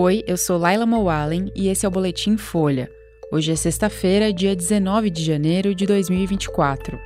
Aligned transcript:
Oi, 0.00 0.22
eu 0.28 0.36
sou 0.36 0.56
Laila 0.58 0.86
Moalen 0.86 1.50
e 1.56 1.66
esse 1.66 1.84
é 1.84 1.88
o 1.88 1.90
Boletim 1.90 2.36
Folha. 2.36 2.88
Hoje 3.32 3.50
é 3.50 3.56
sexta-feira, 3.56 4.32
dia 4.32 4.54
19 4.54 5.10
de 5.10 5.24
janeiro 5.24 5.74
de 5.74 5.86
2024. 5.86 6.96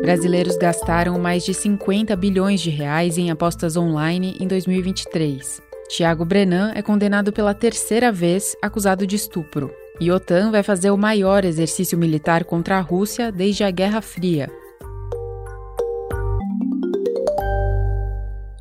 Brasileiros 0.00 0.56
gastaram 0.56 1.18
mais 1.18 1.44
de 1.44 1.52
50 1.52 2.16
bilhões 2.16 2.62
de 2.62 2.70
reais 2.70 3.18
em 3.18 3.30
apostas 3.30 3.76
online 3.76 4.34
em 4.40 4.48
2023. 4.48 5.60
Tiago 5.90 6.24
Brenan 6.24 6.72
é 6.74 6.80
condenado 6.80 7.30
pela 7.30 7.52
terceira 7.52 8.10
vez, 8.10 8.56
acusado 8.62 9.06
de 9.06 9.16
estupro. 9.16 9.70
E 10.00 10.10
OTAN 10.10 10.52
vai 10.52 10.62
fazer 10.62 10.90
o 10.90 10.96
maior 10.96 11.44
exercício 11.44 11.98
militar 11.98 12.44
contra 12.44 12.78
a 12.78 12.80
Rússia 12.80 13.30
desde 13.30 13.62
a 13.62 13.70
Guerra 13.70 14.00
Fria, 14.00 14.50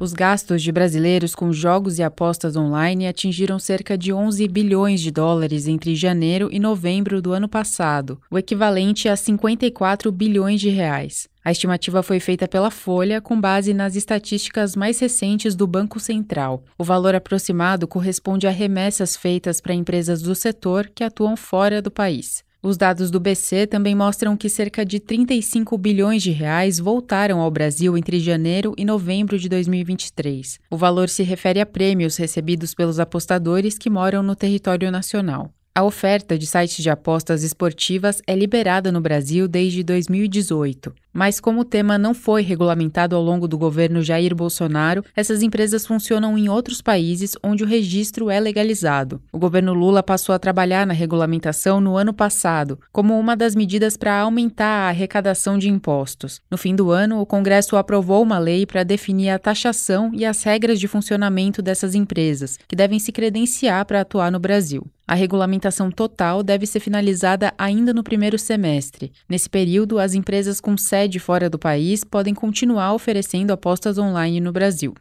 Os 0.04 0.11
gastos 0.11 0.62
de 0.62 0.70
brasileiros 0.70 1.34
com 1.34 1.53
jogos 1.53 1.98
e 1.98 2.03
apostas 2.03 2.57
online 2.57 3.07
atingiram 3.07 3.57
cerca 3.57 3.98
de 3.98 4.11
11 4.11 4.45
bilhões 4.49 4.99
de 4.99 5.09
dólares 5.09 5.66
entre 5.66 5.95
janeiro 5.95 6.49
e 6.52 6.59
novembro 6.59 7.21
do 7.21 7.31
ano 7.31 7.48
passado, 7.48 8.20
o 8.30 8.38
equivalente 8.38 9.08
a 9.08 9.16
54 9.16 10.11
bilhões 10.11 10.59
de 10.59 10.67
reais. 10.67 11.30
A 11.41 11.53
estimativa 11.53 12.03
foi 12.03 12.20
feita 12.20 12.49
pela 12.49 12.70
Folha 12.70 13.21
com 13.21 13.39
base 13.39 13.73
nas 13.73 13.95
estatísticas 13.95 14.75
mais 14.75 14.99
recentes 14.99 15.55
do 15.55 15.66
Banco 15.66 16.02
Central. 16.02 16.66
O 16.77 16.83
valor 16.83 17.16
aproximado 17.16 17.88
corresponde 17.88 18.45
a 18.45 18.52
remessas 18.52 19.16
feitas 19.16 19.61
para 19.61 19.73
empresas 19.73 20.22
do 20.22 20.35
setor 20.35 20.91
que 20.94 21.05
atuam 21.05 21.38
fora 21.38 21.81
do 21.81 21.89
país. 21.89 22.44
Os 22.66 22.77
dados 22.77 23.12
do 23.12 23.20
BC 23.20 23.67
também 23.67 23.94
mostram 23.94 24.38
que 24.38 24.48
cerca 24.48 24.85
de 24.85 24.98
35 24.98 25.77
bilhões 25.77 26.23
de 26.23 26.31
reais 26.31 26.80
voltaram 26.80 27.41
ao 27.41 27.52
Brasil 27.52 27.98
entre 27.98 28.22
janeiro 28.22 28.73
e 28.77 28.86
novembro 28.86 29.38
de 29.38 29.49
2023. 29.49 30.62
O 30.72 30.77
valor 30.77 31.09
se 31.09 31.23
refere 31.23 31.59
a 31.59 31.66
prêmios 31.66 32.16
recebidos 32.16 32.73
pelos 32.73 33.02
apostadores 33.02 33.78
que 33.78 33.89
moram 33.89 34.23
no 34.23 34.34
território 34.34 34.89
nacional. 34.89 35.52
A 35.75 35.84
oferta 35.84 36.38
de 36.38 36.47
sites 36.47 36.81
de 36.81 36.89
apostas 36.89 37.44
esportivas 37.44 38.22
é 38.25 38.34
liberada 38.34 38.94
no 38.94 39.02
Brasil 39.02 39.45
desde 39.45 39.84
2018, 39.84 40.95
mas 41.14 41.39
como 41.39 41.61
o 41.61 41.66
tema 41.66 41.97
não 41.97 42.14
foi 42.14 42.42
regulamentado 42.42 43.16
ao 43.16 43.22
longo 43.22 43.47
do 43.47 43.58
governo 43.58 44.02
Jair 44.02 44.33
Bolsonaro, 44.36 45.06
essas 45.16 45.44
empresas 45.44 45.86
funcionam 45.86 46.38
em 46.38 46.50
outros 46.50 46.81
países 46.81 47.38
onde 47.44 47.64
o 47.64 47.67
registro 47.67 48.30
é 48.30 48.39
legalizado. 48.39 49.22
O 49.31 49.38
governo 49.38 49.73
Lula 49.73 50.02
passou 50.02 50.34
a 50.34 50.39
trabalhar 50.39 50.88
na 50.88 50.94
regulamentação 50.94 51.80
no 51.80 51.95
ano 51.95 52.14
passado, 52.14 52.80
como 52.91 53.17
uma 53.19 53.36
das 53.36 53.53
medidas 53.53 53.95
para 53.95 54.19
aumentar 54.19 54.66
a 54.66 54.89
arrecadação 54.89 55.58
de 55.58 55.69
impostos. 55.69 56.41
No 56.50 56.58
fim 56.58 56.75
do 56.75 56.89
ano, 56.89 57.22
o 57.22 57.25
Congresso 57.25 57.78
aprovou 57.78 58.23
uma 58.23 58.39
lei 58.39 58.66
para 58.66 58.84
definir 58.84 59.30
a 59.30 59.39
taxação 59.39 60.11
e 60.14 60.25
as 60.25 60.41
regras 60.41 60.80
de 60.80 60.88
funcionamento 60.88 61.61
dessas 61.61 61.94
empresas, 61.94 62.58
que 62.67 62.75
devem 62.75 62.97
se 62.97 63.11
credenciar 63.11 63.86
para 63.86 64.02
atuar 64.02 64.31
no 64.31 64.39
Brasil. 64.39 64.88
A 65.06 65.16
regulamentação 65.16 65.91
total 65.91 66.41
deve 66.41 66.66
ser 66.66 66.80
finalizada 66.80 67.53
ainda 67.58 67.94
no 67.94 68.03
primeiro 68.03 68.39
semestre. 68.39 69.11
Nesse 69.28 69.50
período, 69.50 70.00
as 70.00 70.14
empresas 70.14 70.61
com 70.61 70.78
sede 70.78 71.03
fora 71.20 71.50
do 71.50 71.59
país 71.59 72.04
podem 72.04 72.34
continuar 72.34 72.94
oferecendo 72.94 73.52
apostas 73.52 73.98
online 73.98 74.40
no 74.40 74.52
Brasil. 74.52 74.94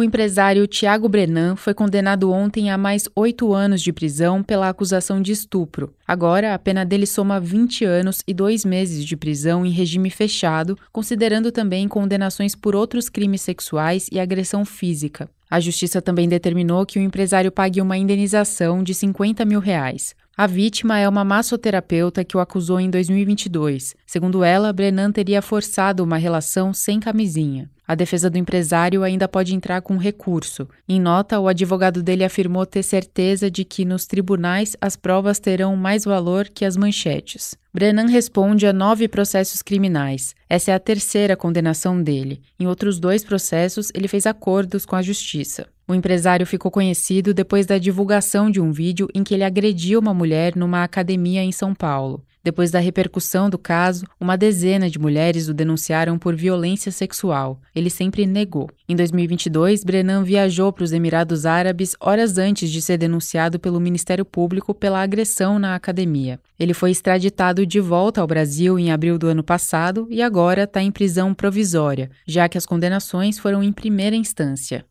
O 0.00 0.02
empresário 0.02 0.66
Tiago 0.66 1.08
Brenan 1.10 1.56
foi 1.56 1.74
condenado 1.74 2.30
ontem 2.30 2.70
a 2.70 2.78
mais 2.78 3.08
oito 3.14 3.52
anos 3.52 3.82
de 3.82 3.92
prisão 3.92 4.42
pela 4.42 4.68
acusação 4.68 5.20
de 5.20 5.30
estupro. 5.30 5.92
Agora, 6.08 6.54
a 6.54 6.58
pena 6.58 6.86
dele 6.86 7.04
soma 7.04 7.38
20 7.38 7.84
anos 7.84 8.22
e 8.26 8.32
dois 8.32 8.64
meses 8.64 9.04
de 9.04 9.14
prisão 9.14 9.66
em 9.66 9.70
regime 9.70 10.08
fechado, 10.08 10.78
considerando 10.90 11.52
também 11.52 11.86
condenações 11.86 12.54
por 12.54 12.74
outros 12.74 13.10
crimes 13.10 13.42
sexuais 13.42 14.08
e 14.10 14.18
agressão 14.18 14.64
física. 14.64 15.28
A 15.50 15.60
justiça 15.60 16.00
também 16.00 16.28
determinou 16.28 16.86
que 16.86 16.98
o 16.98 17.02
empresário 17.02 17.52
pague 17.52 17.82
uma 17.82 17.98
indenização 17.98 18.82
de 18.82 18.94
50 18.94 19.44
mil 19.44 19.60
reais. 19.60 20.14
A 20.40 20.46
vítima 20.46 20.98
é 20.98 21.06
uma 21.06 21.22
massoterapeuta 21.22 22.24
que 22.24 22.34
o 22.34 22.40
acusou 22.40 22.80
em 22.80 22.88
2022. 22.88 23.94
Segundo 24.06 24.42
ela, 24.42 24.72
Brenan 24.72 25.12
teria 25.12 25.42
forçado 25.42 26.02
uma 26.02 26.16
relação 26.16 26.72
sem 26.72 26.98
camisinha. 26.98 27.68
A 27.86 27.94
defesa 27.94 28.30
do 28.30 28.38
empresário 28.38 29.02
ainda 29.02 29.28
pode 29.28 29.54
entrar 29.54 29.82
com 29.82 29.98
recurso. 29.98 30.66
Em 30.88 30.98
nota, 30.98 31.38
o 31.38 31.46
advogado 31.46 32.02
dele 32.02 32.24
afirmou 32.24 32.64
ter 32.64 32.82
certeza 32.82 33.50
de 33.50 33.66
que 33.66 33.84
nos 33.84 34.06
tribunais 34.06 34.74
as 34.80 34.96
provas 34.96 35.38
terão 35.38 35.76
mais 35.76 36.04
valor 36.04 36.48
que 36.48 36.64
as 36.64 36.74
manchetes. 36.74 37.54
Brennan 37.70 38.06
responde 38.06 38.66
a 38.66 38.72
nove 38.72 39.08
processos 39.08 39.60
criminais. 39.60 40.34
Essa 40.48 40.70
é 40.70 40.74
a 40.74 40.80
terceira 40.80 41.36
condenação 41.36 42.02
dele. 42.02 42.40
Em 42.58 42.66
outros 42.66 42.98
dois 42.98 43.22
processos, 43.22 43.90
ele 43.92 44.08
fez 44.08 44.24
acordos 44.24 44.86
com 44.86 44.96
a 44.96 45.02
justiça. 45.02 45.66
O 45.90 45.94
empresário 45.94 46.46
ficou 46.46 46.70
conhecido 46.70 47.34
depois 47.34 47.66
da 47.66 47.76
divulgação 47.76 48.48
de 48.48 48.60
um 48.60 48.70
vídeo 48.70 49.08
em 49.12 49.24
que 49.24 49.34
ele 49.34 49.42
agrediu 49.42 49.98
uma 49.98 50.14
mulher 50.14 50.54
numa 50.54 50.84
academia 50.84 51.42
em 51.42 51.50
São 51.50 51.74
Paulo. 51.74 52.24
Depois 52.44 52.70
da 52.70 52.78
repercussão 52.78 53.50
do 53.50 53.58
caso, 53.58 54.06
uma 54.20 54.36
dezena 54.36 54.88
de 54.88 55.00
mulheres 55.00 55.48
o 55.48 55.52
denunciaram 55.52 56.16
por 56.16 56.36
violência 56.36 56.92
sexual. 56.92 57.60
Ele 57.74 57.90
sempre 57.90 58.24
negou. 58.24 58.70
Em 58.88 58.94
2022, 58.94 59.82
Brennan 59.82 60.22
viajou 60.22 60.72
para 60.72 60.84
os 60.84 60.92
Emirados 60.92 61.44
Árabes 61.44 61.96
horas 61.98 62.38
antes 62.38 62.70
de 62.70 62.80
ser 62.80 62.96
denunciado 62.96 63.58
pelo 63.58 63.80
Ministério 63.80 64.24
Público 64.24 64.72
pela 64.72 65.02
agressão 65.02 65.58
na 65.58 65.74
academia. 65.74 66.38
Ele 66.56 66.72
foi 66.72 66.92
extraditado 66.92 67.66
de 67.66 67.80
volta 67.80 68.20
ao 68.20 68.28
Brasil 68.28 68.78
em 68.78 68.92
abril 68.92 69.18
do 69.18 69.26
ano 69.26 69.42
passado 69.42 70.06
e 70.08 70.22
agora 70.22 70.62
está 70.62 70.80
em 70.80 70.92
prisão 70.92 71.34
provisória, 71.34 72.08
já 72.24 72.48
que 72.48 72.56
as 72.56 72.64
condenações 72.64 73.40
foram 73.40 73.60
em 73.60 73.72
primeira 73.72 74.14
instância. 74.14 74.84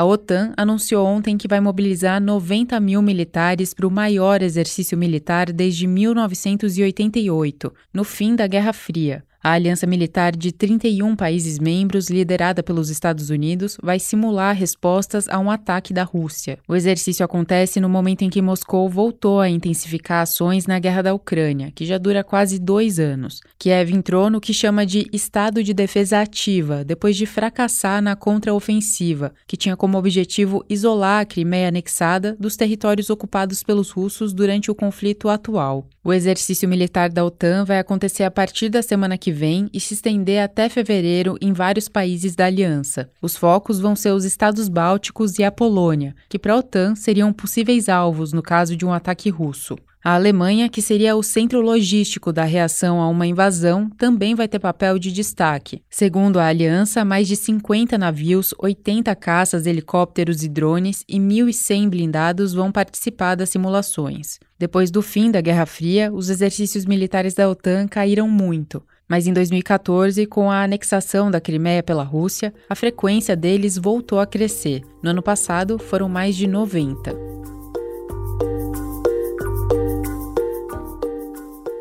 A 0.00 0.04
OTAN 0.06 0.54
anunciou 0.56 1.04
ontem 1.06 1.36
que 1.36 1.46
vai 1.46 1.60
mobilizar 1.60 2.22
90 2.22 2.80
mil 2.80 3.02
militares 3.02 3.74
para 3.74 3.86
o 3.86 3.90
maior 3.90 4.40
exercício 4.40 4.96
militar 4.96 5.52
desde 5.52 5.86
1988, 5.86 7.70
no 7.92 8.02
fim 8.02 8.34
da 8.34 8.46
Guerra 8.46 8.72
Fria. 8.72 9.22
A 9.42 9.52
aliança 9.52 9.86
militar 9.86 10.36
de 10.36 10.52
31 10.52 11.16
países 11.16 11.58
membros, 11.58 12.10
liderada 12.10 12.62
pelos 12.62 12.90
Estados 12.90 13.30
Unidos, 13.30 13.78
vai 13.82 13.98
simular 13.98 14.54
respostas 14.54 15.26
a 15.28 15.38
um 15.38 15.50
ataque 15.50 15.94
da 15.94 16.02
Rússia. 16.02 16.58
O 16.68 16.76
exercício 16.76 17.24
acontece 17.24 17.80
no 17.80 17.88
momento 17.88 18.20
em 18.20 18.28
que 18.28 18.42
Moscou 18.42 18.86
voltou 18.86 19.40
a 19.40 19.48
intensificar 19.48 20.20
ações 20.20 20.66
na 20.66 20.78
guerra 20.78 21.00
da 21.00 21.14
Ucrânia, 21.14 21.72
que 21.74 21.86
já 21.86 21.96
dura 21.96 22.22
quase 22.22 22.58
dois 22.58 22.98
anos. 22.98 23.40
Kiev 23.58 23.94
entrou 23.94 24.28
no 24.28 24.42
que 24.42 24.52
chama 24.52 24.84
de 24.84 25.06
estado 25.10 25.64
de 25.64 25.72
defesa 25.72 26.20
ativa, 26.20 26.84
depois 26.84 27.16
de 27.16 27.24
fracassar 27.24 28.02
na 28.02 28.14
contraofensiva, 28.14 29.32
que 29.46 29.56
tinha 29.56 29.74
como 29.74 29.96
objetivo 29.96 30.62
isolar 30.68 31.22
a 31.22 31.24
Crimeia 31.24 31.68
anexada 31.68 32.36
dos 32.38 32.56
territórios 32.56 33.08
ocupados 33.08 33.62
pelos 33.62 33.90
russos 33.90 34.34
durante 34.34 34.70
o 34.70 34.74
conflito 34.74 35.30
atual. 35.30 35.88
O 36.02 36.14
exercício 36.14 36.66
militar 36.66 37.10
da 37.10 37.24
OTAN 37.24 37.64
vai 37.64 37.78
acontecer 37.78 38.24
a 38.24 38.30
partir 38.30 38.70
da 38.70 38.82
semana 38.82 39.18
que 39.30 39.32
vem 39.32 39.70
e 39.72 39.78
se 39.78 39.94
estender 39.94 40.42
até 40.42 40.68
fevereiro 40.68 41.36
em 41.40 41.52
vários 41.52 41.88
países 41.88 42.34
da 42.34 42.46
aliança. 42.46 43.08
Os 43.22 43.36
focos 43.36 43.78
vão 43.78 43.94
ser 43.94 44.10
os 44.10 44.24
estados 44.24 44.68
bálticos 44.68 45.38
e 45.38 45.44
a 45.44 45.52
Polônia, 45.52 46.16
que 46.28 46.36
para 46.36 46.54
a 46.54 46.56
OTAN 46.56 46.96
seriam 46.96 47.32
possíveis 47.32 47.88
alvos 47.88 48.32
no 48.32 48.42
caso 48.42 48.76
de 48.76 48.84
um 48.84 48.92
ataque 48.92 49.30
russo. 49.30 49.76
A 50.02 50.14
Alemanha, 50.14 50.68
que 50.68 50.80
seria 50.80 51.14
o 51.14 51.22
centro 51.22 51.60
logístico 51.60 52.32
da 52.32 52.42
reação 52.42 53.00
a 53.00 53.08
uma 53.08 53.26
invasão, 53.26 53.88
também 53.98 54.34
vai 54.34 54.48
ter 54.48 54.58
papel 54.58 54.98
de 54.98 55.12
destaque. 55.12 55.82
Segundo 55.90 56.38
a 56.38 56.46
aliança, 56.46 57.04
mais 57.04 57.28
de 57.28 57.36
50 57.36 57.98
navios, 57.98 58.54
80 58.58 59.14
caças, 59.14 59.66
helicópteros 59.66 60.42
e 60.42 60.48
drones 60.48 61.04
e 61.06 61.18
1.100 61.18 61.88
blindados 61.90 62.54
vão 62.54 62.72
participar 62.72 63.34
das 63.34 63.50
simulações. 63.50 64.38
Depois 64.58 64.90
do 64.90 65.02
fim 65.02 65.30
da 65.30 65.42
Guerra 65.42 65.66
Fria, 65.66 66.10
os 66.12 66.30
exercícios 66.30 66.86
militares 66.86 67.34
da 67.34 67.48
OTAN 67.48 67.86
caíram 67.86 68.26
muito. 68.26 68.82
Mas 69.10 69.26
em 69.26 69.32
2014, 69.32 70.24
com 70.26 70.48
a 70.48 70.62
anexação 70.62 71.32
da 71.32 71.40
Crimeia 71.40 71.82
pela 71.82 72.04
Rússia, 72.04 72.54
a 72.68 72.76
frequência 72.76 73.34
deles 73.34 73.76
voltou 73.76 74.20
a 74.20 74.26
crescer. 74.26 74.82
No 75.02 75.10
ano 75.10 75.20
passado, 75.20 75.80
foram 75.80 76.08
mais 76.08 76.36
de 76.36 76.46
90. 76.46 77.12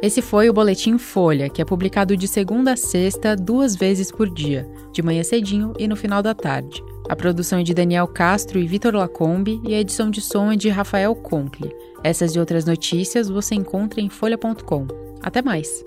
Esse 0.02 0.24
foi 0.24 0.50
o 0.50 0.54
Boletim 0.54 0.98
Folha, 0.98 1.50
que 1.50 1.62
é 1.62 1.66
publicado 1.66 2.18
de 2.18 2.28
segunda 2.28 2.74
a 2.74 2.78
sexta, 2.78 3.36
duas 3.36 3.76
vezes 3.76 4.12
por 4.12 4.28
dia, 4.28 4.68
de 4.92 5.04
manhã 5.04 5.22
cedinho 5.22 5.74
e 5.78 5.88
no 5.88 5.96
final 5.96 6.24
da 6.24 6.34
tarde. 6.34 6.84
A 7.08 7.16
produção 7.16 7.60
é 7.60 7.64
de 7.64 7.76
Daniel 7.76 8.08
Castro 8.08 8.58
e 8.58 8.66
Vitor 8.66 8.96
Lacombe 8.96 9.62
e 9.64 9.76
a 9.76 9.80
edição 9.80 10.10
de 10.10 10.20
som 10.20 10.52
é 10.52 10.56
de 10.56 10.70
Rafael 10.70 11.14
Conkle. 11.14 11.76
Essas 12.04 12.34
e 12.34 12.40
outras 12.40 12.66
notícias 12.66 13.30
você 13.30 13.54
encontra 13.54 14.02
em 14.02 14.10
folha.com. 14.10 14.88
Até 15.22 15.44
mais! 15.44 15.84